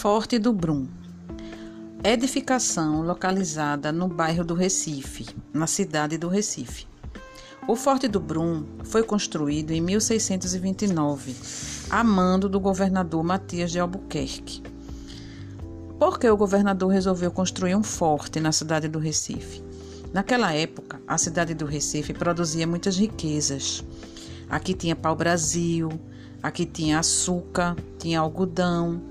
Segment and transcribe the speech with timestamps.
[0.00, 0.88] Forte do Brum.
[2.02, 6.86] Edificação localizada no bairro do Recife, na cidade do Recife.
[7.68, 11.36] O Forte do Brum foi construído em 1629,
[11.90, 14.62] a mando do governador Matias de Albuquerque.
[15.98, 19.62] Por que o governador resolveu construir um forte na cidade do Recife?
[20.14, 23.84] Naquela época, a cidade do Recife produzia muitas riquezas.
[24.48, 25.90] Aqui tinha pau-brasil,
[26.42, 29.02] aqui tinha açúcar, tinha algodão,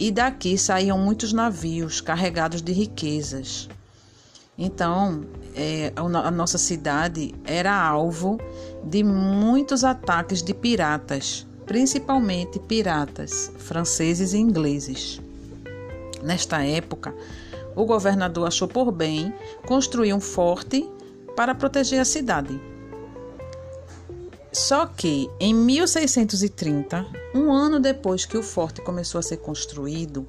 [0.00, 3.68] e daqui saíam muitos navios carregados de riquezas.
[4.56, 8.40] Então, é, a nossa cidade era alvo
[8.82, 15.20] de muitos ataques de piratas, principalmente piratas franceses e ingleses.
[16.22, 17.14] Nesta época,
[17.76, 19.32] o governador achou por bem
[19.66, 20.88] construir um forte
[21.36, 22.58] para proteger a cidade.
[24.52, 30.26] Só que em 1630, um ano depois que o forte começou a ser construído,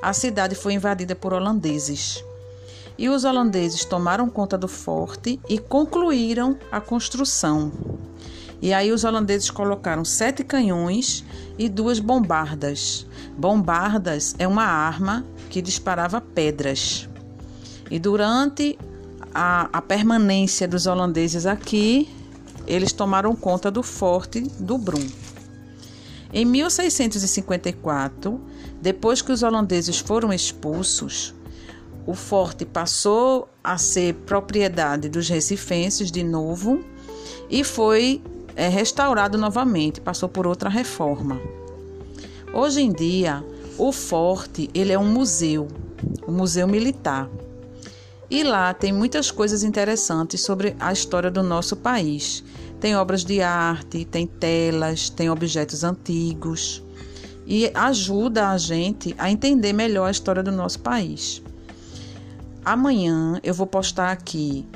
[0.00, 2.24] a cidade foi invadida por holandeses.
[2.96, 7.72] E os holandeses tomaram conta do forte e concluíram a construção.
[8.62, 11.24] E aí os holandeses colocaram sete canhões
[11.58, 13.06] e duas bombardas.
[13.36, 17.08] Bombardas é uma arma que disparava pedras.
[17.90, 18.78] E durante
[19.34, 22.08] a, a permanência dos holandeses aqui,
[22.66, 25.06] eles tomaram conta do forte do Brum.
[26.32, 28.40] Em 1654,
[28.80, 31.34] depois que os holandeses foram expulsos,
[32.06, 36.84] o forte passou a ser propriedade dos recifenses de novo
[37.50, 38.22] e foi
[38.54, 41.40] é, restaurado novamente, passou por outra reforma.
[42.52, 43.44] Hoje em dia,
[43.76, 45.68] o forte ele é um museu,
[46.26, 47.28] um museu militar.
[48.28, 52.42] E lá tem muitas coisas interessantes sobre a história do nosso país.
[52.80, 56.82] Tem obras de arte, tem telas, tem objetos antigos
[57.46, 61.40] e ajuda a gente a entender melhor a história do nosso país.
[62.64, 64.66] Amanhã eu vou postar aqui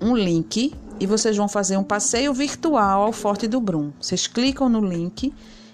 [0.00, 3.90] um link e vocês vão fazer um passeio virtual ao Forte do Brum.
[3.98, 5.32] Vocês clicam no link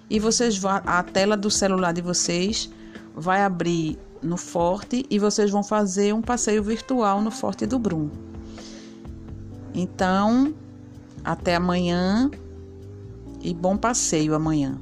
[0.09, 2.71] e vocês a tela do celular de vocês
[3.15, 8.09] vai abrir no Forte e vocês vão fazer um passeio virtual no Forte do Brum.
[9.75, 10.55] Então,
[11.25, 12.31] até amanhã
[13.41, 14.79] e bom passeio amanhã.